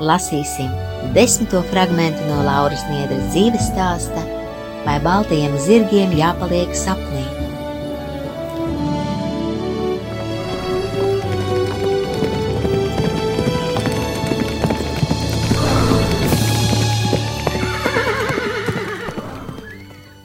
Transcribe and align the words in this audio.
Lasīsim 0.00 0.70
desmito 1.12 1.60
fragment 1.68 2.16
no 2.24 2.38
Lauras 2.46 2.80
Niedras 2.88 3.26
dzīves 3.34 3.66
stāsta, 3.68 4.22
vai 4.86 4.96
baltajiem 5.04 5.58
zirgiem 5.60 6.14
jāpaliek 6.16 6.72
sapnī. 6.72 7.26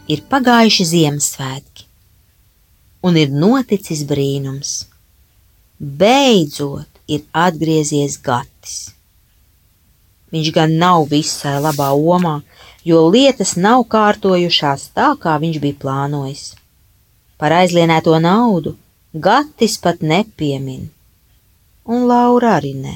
Ir 0.08 0.24
pagājuši 0.32 0.88
Ziemassvētki, 0.96 1.88
un 3.04 3.20
ir 3.20 3.34
noticis 3.34 4.08
brīnums. 4.08 4.86
Beidzot 5.76 7.02
ir 7.12 7.26
atgriezies 7.36 8.22
Gatis. 8.24 8.95
Viņš 10.34 10.52
gan 10.56 10.78
nav 10.82 11.06
visai 11.12 11.58
labā 11.62 11.92
omā, 12.16 12.40
jo 12.86 13.04
lietas 13.10 13.56
nav 13.58 13.86
kārtojušās 13.92 14.90
tā, 14.98 15.12
kā 15.22 15.36
viņš 15.42 15.60
bija 15.62 15.82
plānojis. 15.84 16.56
Par 17.38 17.54
aizlienēto 17.54 18.18
naudu 18.24 18.76
Gatis 19.16 19.78
pat 19.80 20.02
nepiemin, 20.04 20.90
un 21.88 22.02
Laura 22.10 22.58
arī 22.58 22.74
ne, 22.76 22.96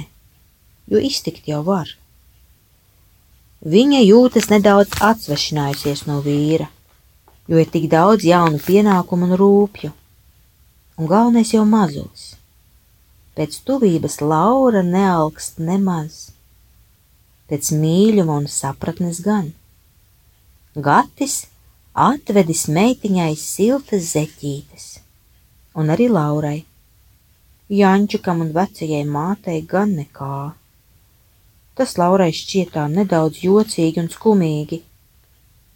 jo 0.92 1.00
iztikt 1.00 1.48
jau 1.48 1.62
var. 1.64 1.94
Viņa 3.64 4.02
jūtas 4.04 4.50
nedaudz 4.52 4.98
atsvešinājusies 5.00 6.04
no 6.10 6.18
vīra, 6.26 6.68
jo 7.48 7.60
ir 7.60 7.72
tik 7.72 7.88
daudz 7.92 8.28
jaunu 8.28 8.60
pienākumu 8.66 9.30
un 9.30 9.38
rūpju, 9.40 9.94
un 11.00 11.08
galvenais 11.08 11.54
jau 11.56 11.64
mazulis. 11.64 12.34
Pēc 13.40 13.56
tuvības 13.64 14.20
Laura 14.20 14.84
nealkst 14.84 15.64
nemaz 15.64 16.29
pēc 17.50 17.72
mīļuma 17.82 18.38
un 18.44 18.48
sapratnes 18.52 19.22
gan. 19.26 19.50
Gatis 20.78 21.42
atvedis 21.94 22.68
meitiņai 22.70 23.32
siltas 23.36 24.14
zeķītes, 24.14 24.86
un 25.76 25.90
arī 25.96 26.08
Laurai. 26.14 26.60
Jančikam 27.70 28.42
un 28.46 28.54
vecajai 28.54 29.02
mātei 29.06 29.60
gan 29.74 29.96
nekā. 29.98 30.54
Tas 31.78 31.98
Laurai 31.98 32.32
šķietā 32.34 32.86
nedaudz 32.94 33.42
jocīgi 33.44 34.02
un 34.02 34.10
skumīgi, 34.14 34.82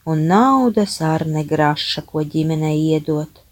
un 0.05 0.25
naudas 0.27 0.99
ar 1.01 1.25
negraša, 1.27 2.03
ko 2.07 2.23
ģimenei 2.23 2.79
iedot. 2.93 3.43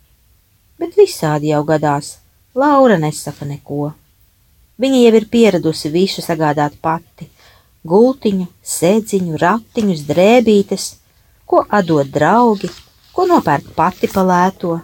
Bet 0.79 0.97
visādi 0.97 1.51
jau 1.51 1.61
gadās, 1.63 2.17
Laura 2.55 2.97
nesaka 2.99 3.45
neko. 3.47 3.91
Viņa 4.81 5.03
jau 5.03 5.13
ir 5.19 5.27
pieradusi 5.31 5.91
visu 5.93 6.23
sagādāt 6.25 6.75
pati, 6.81 7.29
gultiņu, 7.87 8.47
sēdziņu, 8.61 9.37
ratiņus, 9.41 10.05
drēbītes, 10.09 10.87
ko 11.45 11.63
atdod 11.69 12.11
draugi, 12.13 12.69
ko 13.13 13.27
nopērk 13.29 13.73
pati 13.75 14.09
palēto. 14.11 14.79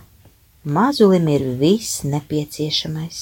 Mazulim 0.67 1.27
ir 1.31 1.45
viss 1.59 2.03
nepieciešamais. 2.03 3.19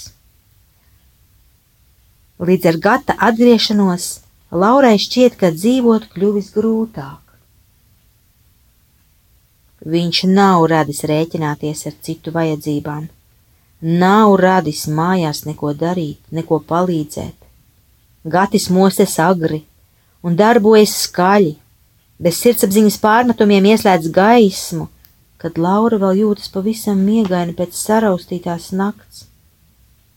Līdz 2.41 2.71
ar 2.71 2.79
gata 2.87 3.15
atgriešanos 3.27 4.07
Laurai 4.55 4.95
šķiet, 5.01 5.35
ka 5.37 5.51
dzīvot 5.51 6.07
kļuvis 6.13 6.49
grūtāk. 6.55 7.21
Viņš 9.85 10.21
nav 10.31 10.65
radis 10.71 11.03
rēķināties 11.05 11.85
ar 11.89 11.95
citu 12.01 12.33
vajadzībām, 12.33 13.07
nav 14.01 14.35
radis 14.41 14.85
mājās 14.87 15.43
neko 15.45 15.73
darīt, 15.77 16.21
neko 16.31 16.61
palīdzēt 16.65 17.44
Gatis 18.25 18.71
mostas 18.73 19.19
agri 19.21 19.61
un 20.25 20.33
darbojas 20.33 20.95
skaļi, 21.05 21.51
bez 22.17 22.39
sirdsapziņas 22.41 22.97
pārmetumiem 23.03 23.67
ieslēdz 23.69 24.09
gaismu, 24.15 24.87
kad 25.37 25.59
Laura 25.61 25.99
vēl 26.01 26.23
jūtas 26.23 26.49
pavisam 26.49 27.03
miegaini 27.05 27.53
pēc 27.53 27.77
saraustītās 27.77 28.71
nakts. 28.73 29.27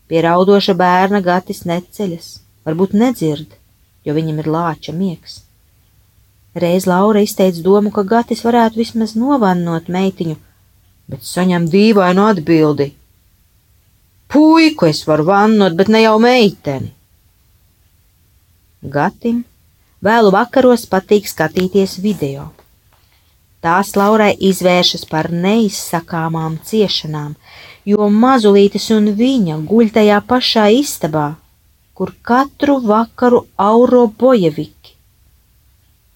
Pie 0.09 0.23
raudoša 0.25 0.73
bērna 0.73 1.21
Gatis 1.21 1.61
neceļas, 1.69 2.33
varbūt 2.65 2.97
nedzird, 2.97 3.53
jo 4.01 4.17
viņam 4.17 4.41
ir 4.41 4.49
lāča 4.57 4.95
miegs. 4.95 5.43
Reiz 6.57 6.89
Laura 6.89 7.21
izteica 7.21 7.61
domu, 7.61 7.93
ka 7.93 8.01
Gatis 8.01 8.41
varētu 8.41 8.81
vismaz 8.81 9.13
novannot 9.13 9.85
meitiņu, 9.85 10.39
bet 11.13 11.27
saņem 11.29 11.69
dīvainu 11.69 12.25
atbildi. 12.31 12.95
Puiku 14.33 14.89
es 14.89 15.05
varu 15.05 15.29
vannot, 15.29 15.77
bet 15.77 15.93
ne 15.93 16.07
jau 16.07 16.17
meiteni. 16.17 16.95
Gatim 18.81 19.43
vēlu 19.99 20.29
vakaros 20.31 20.85
patīk 20.87 21.25
skatīties 21.27 21.97
video. 21.99 22.45
Tās 23.59 23.91
Laurai 23.99 24.31
izvēršas 24.39 25.01
par 25.03 25.27
neizsakāmām 25.35 26.53
ciešanām, 26.63 27.33
jo 27.83 28.05
mazulītis 28.07 28.85
un 28.95 29.09
viņa 29.17 29.57
guļ 29.67 29.89
tajā 29.97 30.19
pašā 30.29 30.69
istabā, 30.71 31.33
kur 31.93 32.13
katru 32.23 32.77
vakaru 32.79 33.41
auro 33.59 34.05
bojeviki. 34.07 34.95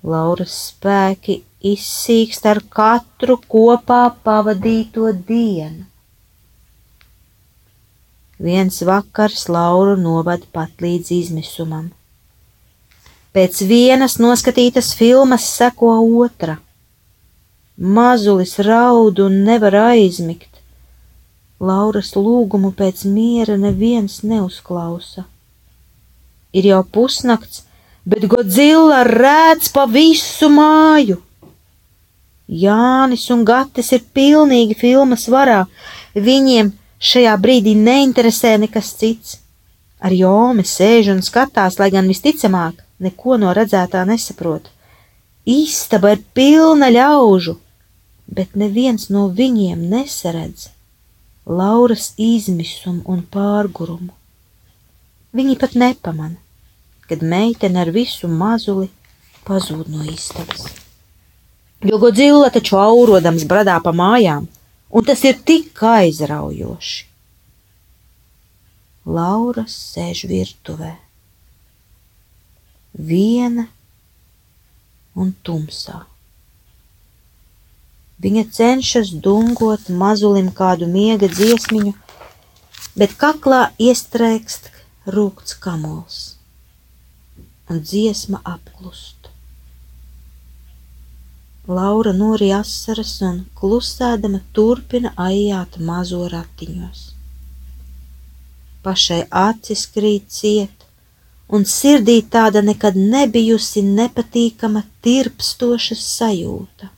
Lauras 0.03 0.55
spēki 0.69 1.41
izsīkst 1.59 2.47
ar 2.47 2.61
katru 2.69 3.35
kopā 3.43 4.05
pavadīto 4.23 5.11
dienu. 5.27 5.83
Viens 8.39 8.79
vakars 8.87 9.49
Lauru 9.51 9.97
novad 9.99 10.47
pat 10.55 10.79
līdz 10.79 11.11
izmisumam. 11.17 11.91
Pēc 13.33 13.63
vienas 13.65 14.19
noskatītas 14.21 14.91
filmas 14.93 15.47
seko 15.55 15.95
otra. 16.21 16.59
Mazulis 17.77 18.59
raud 18.61 19.17
un 19.23 19.39
nevar 19.47 19.73
aizmigt. 19.87 20.51
Lauras 21.57 22.11
lūgumu 22.13 22.69
pēc 22.77 23.01
miera 23.09 23.55
neviens 23.57 24.19
neuzklausa. 24.21 25.25
Ir 26.53 26.67
jau 26.69 26.83
pusnakts, 26.85 27.63
bet 28.05 28.29
Godzilla 28.29 29.01
rēdz 29.09 29.73
pa 29.73 29.87
visu 29.89 30.51
māju. 30.53 31.17
Jānis 32.45 33.25
un 33.33 33.41
Gatis 33.49 33.89
ir 33.97 34.05
pilnīgi 34.13 34.77
filmas 34.77 35.25
varā. 35.25 35.63
Viņiem 36.13 36.69
šajā 37.01 37.33
brīdī 37.41 37.73
neinteresē 37.81 38.59
nekas 38.61 38.93
cits. 39.01 39.39
Ar 39.97 40.13
Jome 40.13 40.61
sēž 40.61 41.15
un 41.15 41.25
skatās, 41.25 41.81
lai 41.81 41.89
gan 41.89 42.05
visticamāk 42.05 42.82
neko 43.03 43.37
no 43.41 43.51
redzētā 43.55 44.03
nesaprot. 44.07 44.69
Istaba 45.45 46.13
ir 46.15 46.23
pilna 46.37 46.87
ļaužu, 46.93 47.57
bet 48.31 48.55
neviens 48.55 49.09
no 49.11 49.27
viņiem 49.27 49.89
nesaredz 49.91 50.69
Lauras 51.43 52.13
izmisumu 52.15 53.03
un 53.11 53.25
pārgurumu. 53.27 54.13
Viņi 55.35 55.57
pat 55.59 55.75
nepamana, 55.75 56.37
kad 57.09 57.25
meitene 57.33 57.81
ar 57.83 57.91
visu 57.91 58.29
mazuli 58.31 58.87
pazūd 59.43 59.89
no 59.91 60.05
istabas. 60.07 60.69
Jo 61.83 61.99
Godzilla 61.99 62.47
taču 62.53 62.79
aurodams 62.79 63.43
bradā 63.43 63.75
pa 63.83 63.91
mājām, 63.91 64.47
un 64.89 65.03
tas 65.03 65.23
ir 65.27 65.41
tik 65.43 65.83
aizraujoši. 65.83 67.09
Laura 69.03 69.65
sēž 69.67 70.23
virtuvē 70.31 70.93
viena 72.93 73.67
un 75.15 75.33
tumsā. 75.45 76.03
Viņa 78.23 78.43
cenšas 78.55 79.09
dungot 79.25 79.89
mazulim 79.89 80.51
kādu 80.55 80.87
miega 80.87 81.27
dziesmiņu, 81.27 81.93
bet 82.95 83.17
kaklā 83.19 83.65
iestrēgst 83.81 84.69
rūkts 85.09 85.57
kamols, 85.59 86.21
un 87.67 87.81
dziesma 87.83 88.39
apklust. 88.45 89.27
Laura 91.67 92.11
nori 92.11 92.49
asaras 92.51 93.17
un 93.23 93.43
klusēdama 93.55 94.41
turpina 94.55 95.13
aijāt 95.15 95.77
mazo 95.79 96.25
ratiņos. 96.31 97.03
Pašai 98.83 99.21
acis 99.31 99.85
krīt 99.87 100.27
ciet, 100.27 100.82
un 101.53 101.65
sirdī 101.69 102.17
tāda 102.35 102.63
nekad 102.65 102.97
nebijusi 102.97 103.83
nepatīkama 103.85 104.81
tirpstoša 105.05 105.97
sajūta. 106.01 106.89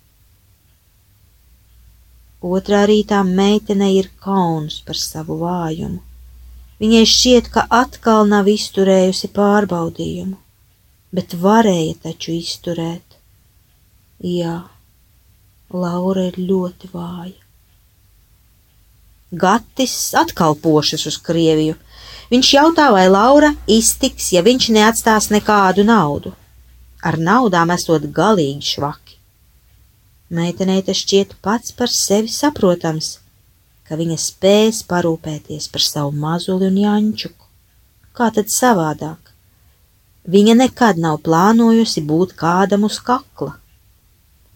Otrā 2.46 2.84
rītā 2.90 3.24
meitene 3.28 3.90
ir 3.98 4.12
kauns 4.22 4.80
par 4.86 5.00
savu 5.02 5.40
vājumu. 5.42 6.02
Viņai 6.80 7.04
šķiet, 7.08 7.50
ka 7.52 7.64
atkal 7.72 8.28
nav 8.30 8.48
izturējusi 8.52 9.32
pārbaudījumu, 9.36 10.38
bet 11.16 11.36
varēja 11.42 11.96
taču 12.08 12.36
izturēt. 12.36 13.18
Jā, 14.24 14.60
Laura 15.74 16.28
ir 16.30 16.38
ļoti 16.40 16.92
vāja. 16.94 17.40
Gatis 19.36 19.96
atkal 20.16 20.56
pošas 20.62 21.08
uz 21.10 21.18
Krieviju. 21.18 21.76
Viņš 22.32 22.54
jautā, 22.56 22.90
vai 22.90 23.06
Laura 23.10 23.52
iztiks, 23.70 24.32
ja 24.34 24.42
viņš 24.46 24.70
neatstās 24.74 25.30
nekādu 25.30 25.86
naudu. 25.86 26.34
Ar 27.06 27.20
naudām 27.22 27.70
esot 27.76 28.08
galīgi 28.10 28.74
švaki. 28.74 29.20
Meitenei 30.34 30.82
tas 30.82 30.98
šķiet 31.04 31.36
pats 31.46 31.76
par 31.78 31.92
sevi 31.94 32.32
saprotams, 32.34 33.20
ka 33.86 33.94
viņa 34.00 34.18
spēs 34.18 34.82
parūpēties 34.90 35.70
par 35.70 35.86
savu 35.86 36.16
mazuli 36.18 36.72
un 36.72 36.80
Jančuku. 36.82 37.46
Kā 38.18 38.32
tad 38.34 38.50
savādāk? 38.50 39.22
Viņa 40.26 40.56
nekad 40.58 40.98
nav 40.98 41.20
plānojusi 41.22 42.02
būt 42.10 42.34
kādam 42.40 42.88
uz 42.90 42.98
kakla, 42.98 43.54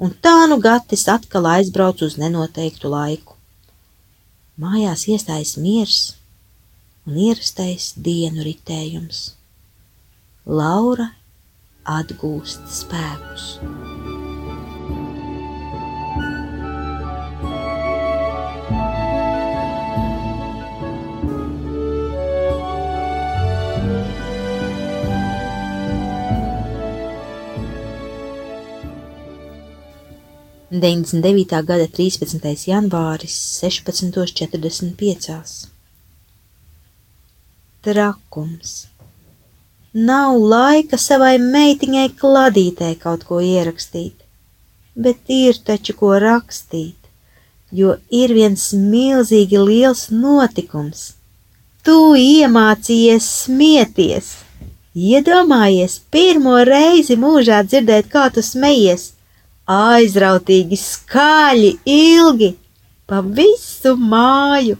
un 0.01 0.15
tā 0.25 0.47
nu 0.49 0.57
Gatis 0.57 1.05
atkal 1.11 1.45
aizbrauc 1.45 2.01
uz 2.01 2.17
nenoteiktu 2.17 2.89
laiku. 2.89 3.37
Mājās 4.57 5.05
iestājas 5.05 5.53
miers 5.61 5.99
un 7.09 7.17
ierastais 7.17 7.95
dienu 8.05 8.45
ritējums. 8.45 9.23
Laura 10.45 11.09
atgūst 11.97 12.69
spēkus. 12.69 13.55
99. 30.79 31.65
gada 31.65 31.89
13. 31.89 32.45
janvāris 32.69 33.35
16.45. 33.65 35.78
Trakums. 37.81 38.71
Nav 39.93 40.37
laika 40.53 40.97
savai 41.01 41.35
meitiņai 41.43 42.07
kladītē 42.21 42.89
kaut 43.03 43.23
ko 43.27 43.39
ierakstīt, 43.49 44.15
bet 45.05 45.31
ir 45.35 45.59
taču 45.69 45.95
ko 46.01 46.09
rakstīt, 46.23 46.97
jo 47.81 47.95
ir 48.21 48.33
viens 48.39 48.65
milzīgi 48.73 49.61
liels 49.69 50.09
notikums. 50.11 51.05
Tu 51.83 51.99
iemācījies 52.23 53.29
smieties! 53.45 54.33
Iedomājies 54.95 56.01
pirmo 56.11 56.57
reizi 56.67 57.15
mūžā 57.15 57.63
dzirdēt, 57.69 58.11
kā 58.11 58.27
tu 58.35 58.43
smejies! 58.43 59.13
aizrautīgi, 59.69 60.77
skaļi, 60.81 61.73
ilgi, 61.85 62.53
pa 63.07 63.21
visu 63.21 63.95
māju. 63.95 64.77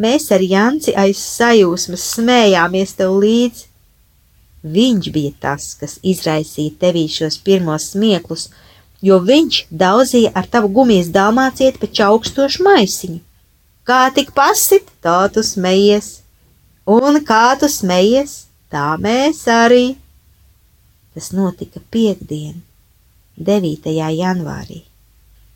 Mēs 0.00 0.30
ar 0.32 0.40
Janci 0.40 0.94
aiz 0.96 1.18
sajūsmas 1.20 2.04
smējāmies 2.14 2.94
tev 2.96 3.18
līdzi. 3.20 3.66
Viņš 4.60 5.08
bija 5.12 5.32
tas, 5.40 5.74
kas 5.80 5.98
izraisīja 6.04 6.76
tevī 6.80 7.06
šos 7.08 7.38
pirmos 7.44 7.90
smieklus, 7.92 8.48
jo 9.04 9.18
viņš 9.24 9.62
daudzīja 9.82 10.32
ar 10.36 10.48
tavu 10.52 10.70
gumijas 10.76 11.08
dalmācieti 11.12 11.80
pa 11.80 11.88
čaukstošu 12.00 12.64
maisiņu. 12.64 13.20
Kā 13.88 14.00
tik 14.16 14.32
pasit, 14.36 14.88
tā 15.04 15.18
tu 15.32 15.44
smejies, 15.44 16.20
un 16.84 17.20
kā 17.24 17.56
tu 17.60 17.68
smejies, 17.72 18.44
tā 18.72 18.92
mēs 19.00 19.42
arī. 19.48 19.96
Tas 21.16 21.32
notika 21.34 21.80
piekdien, 21.90 22.60
9. 23.40 23.90
janvārī, 23.96 24.84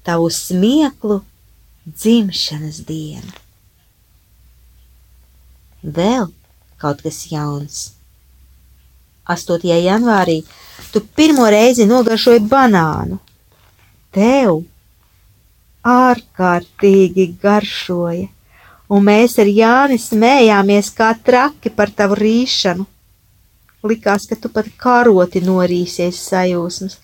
tavu 0.04 0.32
smieklu 0.32 1.20
dzimšanas 1.86 2.82
dienu. 2.88 3.43
Vēl 5.84 6.30
kaut 6.80 7.02
kas 7.04 7.26
jauns. 7.28 7.92
8. 9.28 9.64
janvārī 9.84 10.42
tu 10.92 11.00
pirmo 11.16 11.44
reizi 11.52 11.84
nogaršoji 11.88 12.40
banānu. 12.48 13.18
Tev 14.12 14.62
ārkārtīgi 15.84 17.26
garšoja, 17.42 18.28
un 18.88 19.04
mēs 19.04 19.38
ar 19.42 19.48
Jāni 19.48 19.98
smējāmies 20.00 20.90
kā 20.96 21.10
traki 21.24 21.72
par 21.72 21.92
tavu 21.92 22.16
rīšanu. 22.20 22.86
Likās, 23.84 24.24
ka 24.28 24.36
tu 24.40 24.48
pat 24.48 24.70
karoti 24.80 25.42
norīsies 25.44 26.20
sajūsmas, 26.30 26.96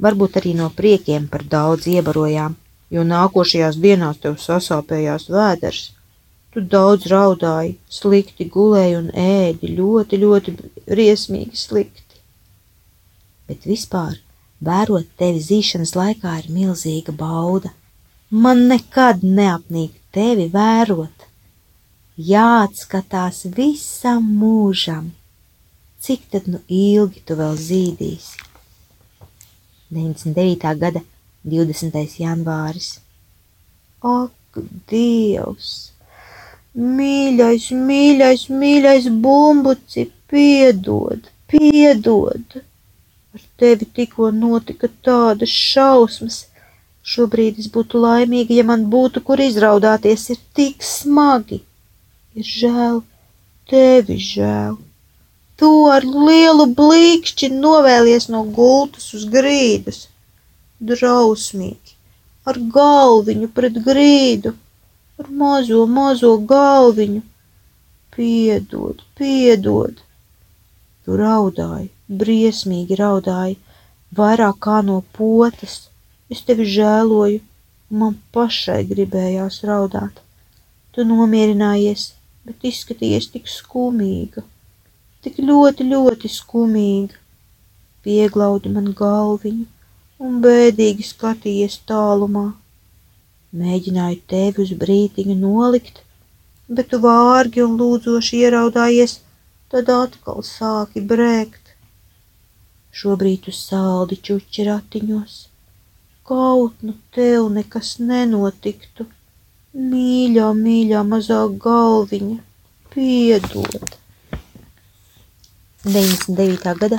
varbūt 0.00 0.40
arī 0.40 0.54
no 0.56 0.70
priekiem 0.72 1.28
par 1.28 1.44
daudz 1.44 1.88
iebarojām, 1.92 2.56
jo 2.88 3.04
nākošajās 3.04 3.76
dienās 3.76 4.22
tev 4.24 4.40
sasāpējās 4.40 5.28
vēders. 5.28 5.82
Tu 6.56 6.62
daudz 6.72 7.04
raudāji, 7.12 7.74
slikti 7.92 8.46
gulēji 8.48 8.94
un 8.96 9.08
ēdi, 9.12 9.74
ļoti, 9.76 10.18
ļoti 10.22 10.52
briesmīgi 10.86 11.58
slikti. 11.60 12.20
Bet 13.44 13.66
vispār, 13.68 14.14
vērot 14.64 15.10
tevi 15.20 15.42
zīšanas 15.44 15.90
laikā, 15.98 16.30
ir 16.40 16.46
milzīga 16.54 17.12
bauda. 17.12 17.74
Man 18.32 18.62
nekad 18.70 19.20
neapnīk 19.20 19.98
tevi 20.16 20.46
vērot. 20.54 21.26
Jāatskatās 22.16 23.42
visam 23.58 24.30
mūžam, 24.40 25.10
cik 26.00 26.24
tad 26.32 26.48
nu 26.48 26.62
ilgi 26.72 27.20
tu 27.28 27.36
vēl 27.36 27.52
zīdīsi. 27.66 28.40
99. 29.92 30.72
gada 30.80 31.04
20. 31.44 32.16
janvāris. 32.24 32.94
Ak, 34.00 34.64
Dievs! 34.88 35.95
Mīļais, 36.76 37.70
mīļais, 37.72 38.42
mīļais 38.52 39.06
bumbuci, 39.24 40.02
piedod, 40.28 41.30
piedod! 41.48 42.56
Ar 43.36 43.44
tevi 43.62 43.86
tikko 43.96 44.28
notika 44.32 44.90
tādas 45.08 45.54
šausmas. 45.56 46.36
Šobrīd 47.00 47.62
es 47.62 47.70
būtu 47.72 48.02
laimīga, 48.02 48.58
ja 48.58 48.64
man 48.68 48.84
būtu, 48.92 49.22
kur 49.24 49.40
izraudāties, 49.40 50.26
ir 50.34 50.42
tik 50.58 50.84
smagi. 50.84 51.62
Ir 52.36 52.44
žēl, 52.44 53.00
tevi 53.72 54.18
žēl. 54.20 54.76
Tu 55.56 55.72
ar 55.88 56.04
lielu 56.04 56.68
blīkšķi 56.76 57.52
novēlies 57.56 58.28
no 58.28 58.44
gultas 58.58 59.08
uz 59.16 59.24
grīdas. 59.32 60.02
Drausmīgi, 60.76 61.96
ar 62.44 62.60
galviņu 62.76 63.48
pret 63.56 63.80
grīdu, 63.86 64.52
ar 65.22 65.30
mazo, 65.42 65.82
mazo 65.98 66.32
galviņu. 66.52 67.22
Piedod, 68.16 69.02
piedod. 69.20 70.00
Tu 71.04 71.18
raudāji, 71.20 71.90
briesmīgi 72.22 72.98
raudāji, 73.00 73.58
vairāk 74.20 74.58
kā 74.66 74.80
no 74.86 75.02
potes. 75.18 75.78
Es 76.32 76.42
tevi 76.48 76.66
žēloju, 76.78 77.44
man 78.00 78.18
pašai 78.34 78.82
gribējās 78.90 79.62
raudāt. 79.68 80.20
Tu 80.92 81.04
nomierinājies, 81.06 82.10
bet 82.48 82.68
izskatījies 82.72 83.30
tik 83.36 83.50
skumīga 83.52 84.46
tik 85.26 85.40
ļoti, 85.42 85.88
ļoti 85.90 86.28
skumīga. 86.30 87.16
Pieglaudi 88.06 88.70
man 88.70 88.92
galviņu 88.94 89.64
un 90.22 90.36
bēdīgi 90.44 91.06
skatījies 91.08 91.80
tālumā. 91.90 92.44
Mēģināju 93.56 94.18
tevi 94.30 94.64
uz 94.64 94.72
brītiņu 94.80 95.36
nolikt, 95.40 96.02
bet 96.68 96.90
tu 96.92 96.98
vārgi 97.04 97.62
un 97.64 97.76
lūdzoši 97.80 98.40
ieraudājies, 98.44 99.18
tad 99.72 99.90
atkal 99.94 100.42
sāki 100.44 101.02
brēkt. 101.12 101.72
Šobrīd 102.96 103.46
tu 103.46 103.54
saldi 103.56 104.18
čuči 104.28 104.66
ratiņos, 104.68 105.36
kaut 106.28 106.84
nu 106.88 106.96
tev 107.16 107.48
nekas 107.54 107.96
nenotiktu. 108.10 109.08
Mīļā, 109.76 110.50
mīļā 110.56 111.02
mazā 111.04 111.42
galviņa, 111.64 112.38
piedod. 112.92 113.96
99. 115.84 116.72
gada 116.80 116.98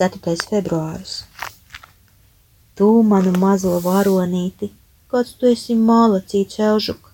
4. 0.00 0.36
februāris. 0.50 1.16
Tu 2.78 2.86
manu 3.04 3.34
mazo 3.36 3.74
varonīti, 3.84 4.70
kāds 5.12 5.36
tu 5.38 5.50
esi 5.50 5.76
malacīts, 5.76 6.58
Elžuk. 6.70 7.12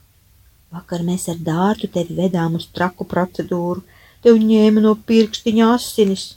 Vakar 0.73 1.05
mēs 1.07 1.29
ar 1.33 1.39
dārtu 1.41 1.89
tevi 1.93 2.17
vedām 2.17 2.57
uz 2.59 2.67
traku 2.73 3.07
procedūru, 3.09 3.85
tev 4.23 4.41
ņēma 4.43 4.83
no 4.85 4.97
pirkstiņa 5.09 5.71
asinis, 5.75 6.35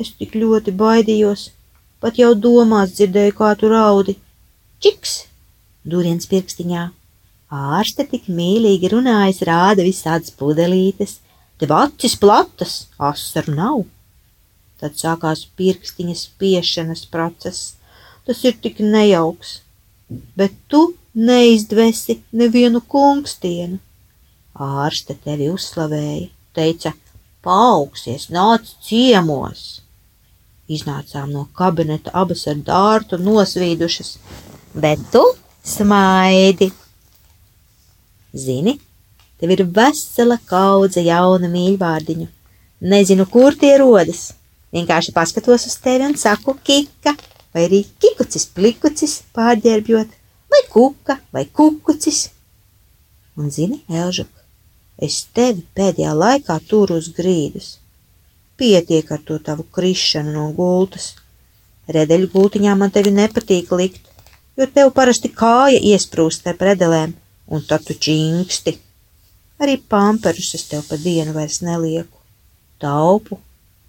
Es 0.00 0.14
tik 0.16 0.32
ļoti 0.40 0.72
baidījos, 0.80 1.50
pat 2.00 2.16
jau 2.16 2.30
domās 2.46 2.94
dzirdēju, 2.96 3.34
kā 3.36 3.50
tu 3.60 3.68
raudi. 3.68 4.14
Čiks! 4.80 5.26
Duriens 5.84 6.28
pirkstiņā. 6.30 6.86
Ārste 7.52 8.06
tik 8.08 8.30
mīlīgi 8.32 8.88
runājas, 8.94 9.42
rāda 9.44 9.84
visādas 9.84 10.32
pudelītes, 10.40 11.18
tev 11.60 11.74
acis 11.76 12.16
platas, 12.22 12.76
asaru 13.10 13.56
nav. 13.58 13.82
Tad 14.80 14.96
sākās 14.96 15.44
pirkstiņa 15.60 16.16
spiešanas 16.16 17.04
process. 17.12 17.74
Tas 18.24 18.40
ir 18.48 18.56
tik 18.64 18.80
nejauks, 18.80 19.58
bet 20.40 20.56
tu 20.72 20.86
neizdvesi 21.14 22.20
nevienu 22.32 22.80
kungstienu. 22.80 23.78
Ārste 24.60 25.14
tevi 25.24 25.48
uzslavēja, 25.50 26.28
teica, 26.54 26.92
paaugsies, 27.44 28.28
nāc 28.34 28.74
ciemos. 28.84 29.80
Iznācām 30.70 31.32
no 31.34 31.46
kabineta 31.56 32.12
abas 32.14 32.44
ar 32.50 32.60
dārtu 32.66 33.18
nosvīdušas, 33.18 34.18
bet 34.74 35.00
tu 35.12 35.22
smaidi. 35.66 36.70
Zini, 38.36 38.76
tev 39.40 39.56
ir 39.56 39.64
vesela 39.66 40.38
kaudze 40.46 41.02
jaunu 41.02 41.50
mīļvārdiņu. 41.50 42.28
Nezinu, 42.80 43.26
kur 43.26 43.56
tie 43.58 43.74
rodas. 43.80 44.30
Vienkārši 44.70 45.12
paskatos 45.16 45.66
uz 45.66 45.74
tevi 45.82 46.06
un 46.06 46.14
saku 46.14 46.54
kika, 46.62 47.16
vai 47.50 47.66
arī 47.66 47.82
kikucis 47.98 48.46
plikucis 48.54 49.16
pārģērbjot, 49.34 50.19
vai 50.60 50.68
kuka, 50.76 51.18
vai 51.32 51.44
kukucis. 51.46 52.28
Un 53.36 53.50
zini, 53.50 53.82
Elžuk, 53.88 54.30
es 55.00 55.22
tevi 55.32 55.64
pēdējā 55.74 56.12
laikā 56.14 56.60
turu 56.68 57.00
uz 57.00 57.08
grīdas 57.16 57.78
Pietiek 58.60 59.10
ar 59.12 59.20
to 59.24 59.38
tavu 59.40 59.64
krišanu 59.72 60.34
no 60.34 60.42
gultas. 60.52 61.14
Redeļu 61.96 62.26
gultiņā 62.34 62.74
man 62.76 62.90
tevi 62.92 63.08
nepatīk 63.16 63.70
likt, 63.72 64.10
jo 64.52 64.66
tev 64.74 64.90
parasti 64.98 65.30
kāja 65.32 65.78
iesprūst 65.92 66.42
starp 66.42 66.60
redelēm, 66.68 67.14
un 67.48 67.64
tad 67.70 67.86
tu 67.88 67.96
čingsti. 68.06 68.74
Arī 69.64 69.78
pamperus 69.94 70.52
es 70.58 70.66
tev 70.68 70.84
pa 70.90 71.00
dienu 71.00 71.32
vairs 71.38 71.62
nelieku. 71.64 72.20
Taupu 72.84 73.40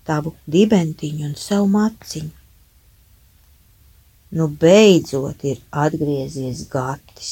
tavu 0.08 0.38
dibentiņu 0.56 1.28
un 1.28 1.36
savu 1.36 1.68
maciņu. 1.76 2.32
Nu, 4.32 4.48
beidzot 4.48 5.44
ir 5.44 5.58
atgriezies 5.76 6.64
gatis 6.72 7.32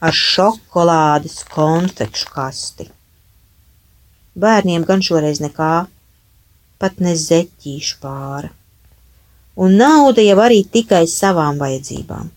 ar 0.00 0.16
šokolādes 0.16 1.42
konfekšu 1.52 2.32
kasti. 2.32 2.86
Bērniem 4.40 4.86
gan 4.88 5.04
šoreiz 5.04 5.42
nekā, 5.44 5.74
pat 6.80 7.02
ne 7.04 7.12
zeķīšu 7.20 8.00
pāra. 8.02 8.50
Un 9.60 9.76
nauda 9.76 10.24
jau 10.24 10.38
arī 10.40 10.62
tikai 10.64 11.04
savām 11.10 11.60
vajadzībām. 11.60 12.30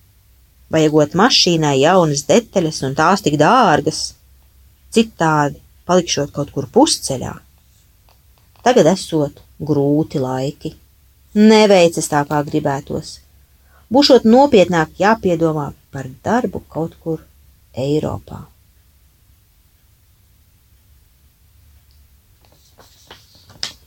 Vajagot 0.74 1.16
mašīnai 1.16 1.78
jaunas 1.80 2.26
detaļas 2.28 2.82
un 2.84 2.98
tās 3.00 3.24
tik 3.24 3.40
dārgas, 3.40 4.04
citādi 4.92 5.62
palikšot 5.88 6.34
kaut 6.36 6.52
kur 6.52 6.68
pusceļā. 6.68 7.34
Tagad 8.64 8.90
esot 8.92 9.40
grūti 9.60 10.20
laiki. 10.20 10.74
Neveicas 11.34 12.10
tā, 12.12 12.26
kā 12.28 12.42
gribētos. 12.46 13.23
Būšot 13.94 14.26
nopietnāk 14.26 14.98
jāpiedomā 15.00 15.68
par 15.94 16.10
darbu 16.26 16.64
kaut 16.74 16.98
kur 17.04 17.22
Eiropā. 17.78 18.48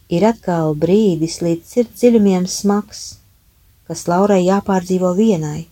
ir 0.08 0.26
atkal 0.26 0.75
brīdis 0.78 1.40
līdz 1.42 1.72
sirds 1.72 2.00
dziļumiem 2.00 2.46
smags, 2.50 3.02
kas 3.86 4.06
Laurai 4.10 4.42
jāpārdzīvo 4.44 5.12
vienai, 5.18 5.66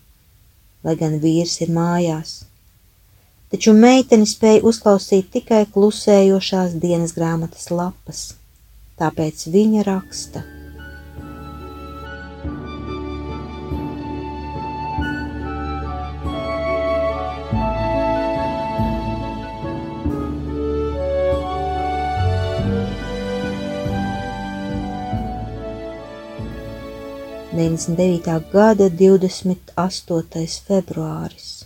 lai 0.86 0.96
gan 0.98 1.18
vīrs 1.22 1.60
ir 1.64 1.72
mājās. 1.74 2.42
Taču 3.54 3.74
meitene 3.78 4.26
spēja 4.26 4.64
uzklausīt 4.66 5.30
tikai 5.36 5.62
klusējošās 5.74 6.74
dienas 6.82 7.14
grāmatas 7.14 7.70
lapas, 7.70 8.26
tāpēc 8.98 9.46
viņa 9.54 9.86
raksta. 9.86 10.42
99. 27.64 28.50
gada 28.52 28.90
28. 28.90 30.60
februāris. 30.68 31.64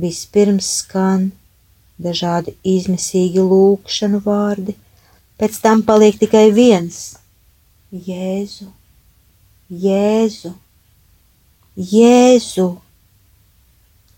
Vispirms 0.00 0.70
skan 0.78 1.26
dažādi 2.00 2.54
izmisīgi 2.64 3.44
lūkšanu 3.44 4.22
vārdi, 4.24 4.76
pēc 5.36 5.60
tam 5.66 5.84
paliek 5.84 6.16
tikai 6.22 6.46
viens- 6.56 7.02
Jēzu, 8.08 8.70
Jēzu, 9.84 10.54
Jēzu! 11.76 12.68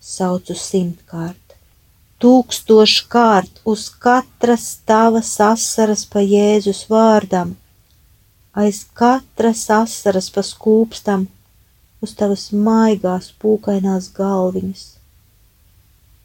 Saucu 0.00 0.54
simtkārt, 0.54 1.58
tūkstoškārt 2.22 3.62
uz 3.66 3.90
katras 3.90 4.72
tavas 4.86 5.36
asaras 5.52 6.06
pa 6.06 6.22
Jēzus 6.22 6.86
vārdam 6.86 7.56
aiz 8.56 8.86
katras 8.96 9.66
asaras 9.68 10.30
pa 10.32 10.40
skūpstam 10.40 11.26
uz 12.04 12.14
tavas 12.16 12.46
maigās 12.68 13.28
pūkainās 13.42 14.08
galviņas. 14.16 14.84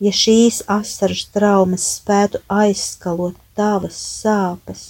Ja 0.02 0.14
šīs 0.16 0.62
asaras 0.72 1.26
traumas 1.34 1.90
spētu 1.98 2.40
aizskalot 2.62 3.36
tavas 3.60 4.00
sāpes, 4.22 4.86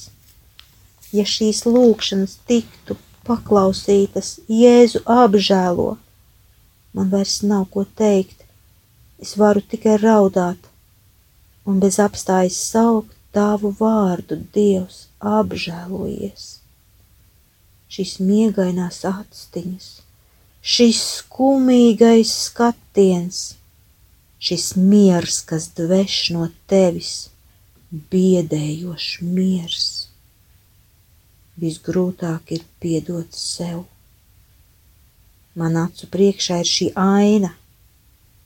ja 1.11 1.25
šīs 1.25 1.63
lūkšanas 1.65 2.37
tiktu 2.47 2.99
paklausītas, 3.25 4.37
Jēzu 4.45 5.01
apžēlo, 5.09 5.97
man 6.93 7.09
vairs 7.09 7.41
nav 7.41 7.67
ko 7.73 7.87
teikt, 8.03 8.45
es 9.17 9.33
varu 9.41 9.65
tikai 9.65 9.97
raudāt 9.97 10.69
un 11.65 11.81
bez 11.81 11.97
apstājas 12.05 12.61
saukt 12.69 13.17
tavu 13.33 13.73
vārdu, 13.81 14.43
Dievs, 14.53 15.07
apžēlojies 15.19 16.60
šīs 17.91 18.19
miegainās 18.23 19.01
actiņas, 19.07 19.87
šis 20.61 20.99
skumīgais 21.17 22.31
skatiens, 22.47 23.41
šis 24.39 24.71
miers, 24.79 25.41
kas 25.49 25.67
dveš 25.77 26.17
no 26.35 26.47
tevis, 26.71 27.15
biedējošs 27.91 29.09
miers. 29.27 29.87
Visgrūtāk 31.61 32.53
ir 32.55 32.63
piedot 32.79 33.35
sev. 33.35 33.83
Man 35.59 35.75
acu 35.75 36.07
priekšā 36.13 36.61
ir 36.63 36.69
šī 36.69 36.87
aina, 36.95 37.51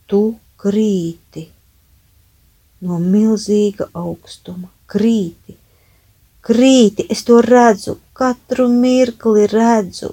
tu 0.10 0.24
krīti 0.58 1.46
no 2.86 2.98
milzīga 3.04 3.92
augstuma, 3.94 4.72
krīti 4.90 5.54
krīti, 6.46 7.08
es 7.10 7.24
to 7.28 7.40
redzu, 7.42 7.98
katru 8.14 8.68
mirkli 8.72 9.48
redzu. 9.52 10.12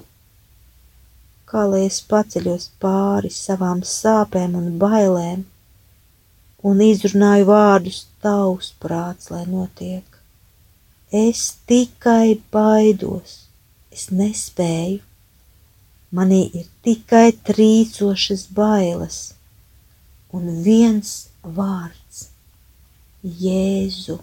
Kā 1.49 1.65
lai 1.69 1.83
es 1.87 1.99
paceļos 2.09 2.71
pāri 2.81 3.29
savām 3.33 3.83
sāpēm 3.85 4.55
un 4.57 4.71
bailēm, 4.81 5.43
un 6.69 6.81
izrunāju 6.81 7.45
vārdus 7.51 7.99
tavs 8.23 8.71
prāts, 8.81 9.29
lai 9.33 9.43
notiek. 9.45 10.07
Es 11.13 11.45
tikai 11.69 12.39
baidos, 12.51 13.35
es 13.93 14.09
nespēju. 14.09 15.03
Manī 16.13 16.41
ir 16.57 16.65
tikai 16.85 17.27
trīcošas 17.45 18.47
bailes 18.53 19.21
un 20.33 20.49
viens 20.65 21.13
vārds- 21.43 22.27
Jēzu. 23.43 24.19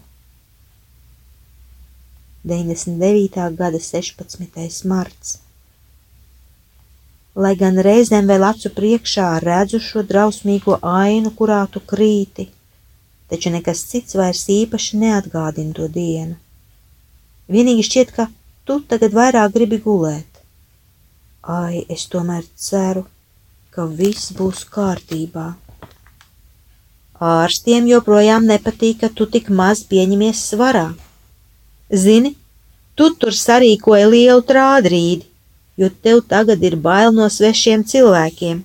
99. 2.43 3.55
gada 3.55 3.79
16. 3.79 4.85
marts. 4.85 5.37
Lai 7.35 7.51
gan 7.55 7.77
reizēm 7.77 8.25
vēl 8.25 8.43
acu 8.47 8.71
priekšā 8.73 9.27
redzu 9.43 9.79
šo 9.79 10.01
drausmīgo 10.03 10.79
ainu, 10.81 11.29
kurā 11.37 11.59
tu 11.69 11.79
krīti, 11.91 12.47
taču 13.29 13.53
nekas 13.53 13.83
cits 13.91 14.17
vairs 14.17 14.41
īpaši 14.49 14.97
neatgādina 15.03 15.77
to 15.77 15.85
dienu. 15.87 16.35
Vienīgi 17.45 17.85
šķiet, 17.85 18.15
ka 18.17 18.27
tu 18.65 18.79
tagad 18.89 19.13
vairāk 19.13 19.53
gribi 19.53 19.77
gulēt. 19.85 20.41
Ai, 21.45 21.85
es 21.89 22.07
tomēr 22.09 22.41
ceru, 22.57 23.05
ka 23.69 23.85
viss 23.85 24.33
būs 24.33 24.65
kārtībā. 24.65 25.45
Ārstiem 27.21 27.85
joprojām 27.85 28.49
nepatīk, 28.49 29.05
ka 29.05 29.13
tu 29.13 29.29
tik 29.29 29.53
maz 29.53 29.85
pieņemies 29.85 30.41
svarā. 30.49 30.89
Zini, 31.91 32.37
tu 32.95 33.09
tur 33.19 33.35
sarīkoji 33.35 34.05
lielu 34.07 34.43
trādrīdi, 34.47 35.25
jo 35.75 35.89
tev 36.03 36.21
tagad 36.23 36.63
ir 36.63 36.77
bail 36.79 37.11
no 37.11 37.27
svešiem 37.27 37.83
cilvēkiem. 37.83 38.61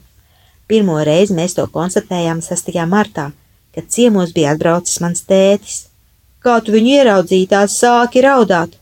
Pirmo 0.71 1.01
reizi 1.09 1.35
mēs 1.35 1.57
to 1.59 1.65
konstatējām 1.75 2.39
6. 2.43 2.71
martā, 2.87 3.33
kad 3.75 3.91
ciemos 3.91 4.31
bija 4.37 4.55
atbraucis 4.55 5.03
mans 5.03 5.27
tētis. 5.27 5.85
Kā 6.39 6.61
tu 6.63 6.75
viņu 6.77 6.95
ieraudzīji, 7.01 7.51
tās 7.51 7.75
sāki 7.83 8.23
raudāt, 8.23 8.79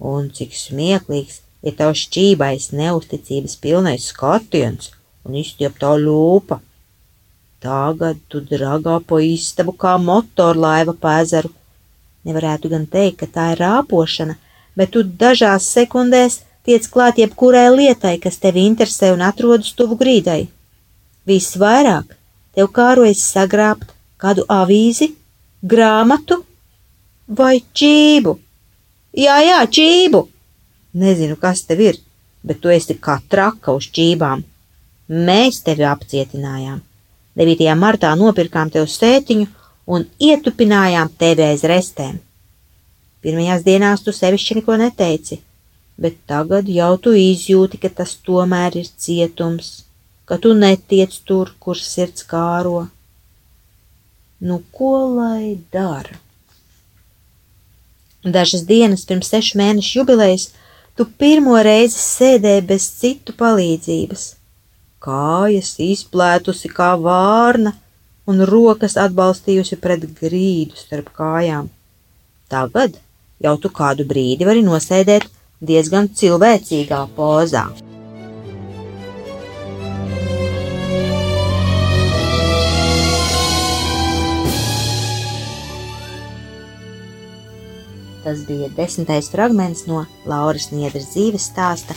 un 0.00 0.32
cik 0.32 0.56
smieklīgs 0.56 1.42
ir 1.60 1.76
tavs 1.76 2.06
šķībais, 2.06 2.72
neusticības 2.72 3.56
pilnais 3.60 4.08
skatiens 4.08 4.88
un 5.28 5.36
izstieptā 5.42 5.92
lūpa. 6.00 6.62
Tagad 7.62 8.24
tu 8.32 8.40
dragā 8.40 9.02
pa 9.06 9.20
istabu 9.22 9.76
kā 9.76 9.98
motorlaiva 10.00 10.96
pēzeru 10.96 11.52
Nevarētu 12.26 12.70
gan 12.70 12.86
teikt, 12.86 13.22
ka 13.22 13.26
tā 13.26 13.46
ir 13.54 13.62
rāpošana, 13.64 14.36
bet 14.78 14.92
tu 14.94 15.02
dažās 15.02 15.66
sekundēs 15.74 16.42
tiec 16.66 16.86
klāt 16.90 17.18
jebkurai 17.18 17.66
lietai, 17.74 18.18
kas 18.22 18.38
tevi 18.42 18.66
interesē 18.68 19.10
un 19.14 19.24
atrodas 19.26 19.72
tuvu 19.78 19.98
grīdai. 19.98 20.46
Visvairāk 21.26 22.14
tev 22.54 22.70
kārojas 22.76 23.24
sagrābt 23.32 23.90
kādu 24.22 24.46
avīzi, 24.50 25.12
grāmatu 25.62 26.42
vai 27.26 27.58
čību. 27.74 28.36
Jā, 29.18 29.40
jā, 29.44 29.58
čību! 29.66 30.22
Nezinu, 31.02 31.36
kas 31.40 31.64
tev 31.66 31.82
ir, 31.82 31.98
bet 32.44 32.60
tu 32.62 32.70
esi 32.72 32.94
kā 33.00 33.18
traka 33.28 33.74
uz 33.74 33.88
čībām. 33.90 34.44
Mēs 35.08 35.62
tevi 35.66 35.84
apcietinājām. 35.88 36.80
9. 37.36 37.68
martā 37.80 38.12
nopirkām 38.18 38.70
tev 38.70 38.86
sētiņu 38.92 39.48
un 39.86 40.06
ietupinājām 40.20 41.10
tevi 41.18 41.46
aiz 41.46 41.64
restēm. 41.68 42.18
Pirmajās 43.22 43.62
dienās 43.66 44.02
tu 44.02 44.14
sevišķi 44.14 44.58
neko 44.58 44.76
neteici, 44.80 45.38
bet 45.98 46.18
tagad 46.26 46.68
jau 46.68 46.96
tu 46.98 47.14
izjūti, 47.18 47.78
ka 47.82 47.90
tas 48.02 48.16
tomēr 48.26 48.80
ir 48.80 48.88
cietums, 49.04 49.84
ka 50.26 50.38
tu 50.42 50.54
netiec 50.58 51.14
tur, 51.26 51.54
kur 51.62 51.78
sirds 51.78 52.26
kāro. 52.26 52.88
Nu, 54.42 54.62
ko 54.74 54.94
lai 55.14 55.58
dara? 55.70 56.18
Dažas 58.22 58.66
dienas 58.66 59.06
pirms 59.06 59.30
sešu 59.30 59.58
mēnešu 59.58 59.98
jubilejas 59.98 60.50
tu 60.98 61.06
pirmo 61.18 61.56
reizi 61.62 61.98
sēdēji 61.98 62.64
bez 62.68 62.86
citu 63.00 63.34
palīdzības, 63.38 64.24
kājas 65.02 65.72
izplētusi 65.82 66.70
kā 66.74 66.92
vārna, 67.02 67.74
un 68.30 68.42
rokas 68.48 68.96
atbalstījusi 69.00 69.78
pret 69.82 70.04
grīdu 70.18 70.78
starp 70.78 71.10
kājām. 71.16 71.70
Tagad 72.52 72.98
jau 73.42 73.56
tu 73.58 73.70
kādu 73.72 74.06
brīdi 74.08 74.46
vari 74.48 74.62
nosēdēt 74.66 75.26
diezgan 75.62 76.10
cilvēcīgā 76.18 77.06
pozā. 77.16 77.66
Tas 88.22 88.44
bija 88.46 88.68
desmitais 88.76 89.26
fragments 89.32 89.88
no 89.88 90.04
Lauras 90.30 90.68
Niedras 90.70 91.10
dzīves 91.10 91.48
stāsta, 91.50 91.96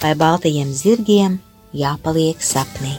vai 0.00 0.14
baltajiem 0.16 0.72
zirgiem 0.72 1.36
jāpaliek 1.76 2.40
sapnī. 2.40 2.96